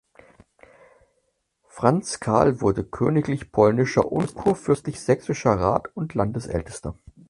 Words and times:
Franz 1.67 2.19
Karl 2.19 2.59
wurde 2.59 2.83
königlich 2.83 3.51
polnischer 3.51 4.11
und 4.11 4.33
kurfürstlich 4.33 4.99
sächsischer 4.99 5.59
Rat 5.59 5.95
und 5.95 6.15
Landesältester. 6.15 6.97